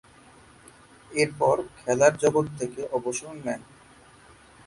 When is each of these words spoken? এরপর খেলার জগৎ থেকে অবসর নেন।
এরপর 1.11 1.55
খেলার 1.77 2.13
জগৎ 2.17 2.47
থেকে 2.59 2.81
অবসর 2.91 3.33
নেন। 3.45 3.61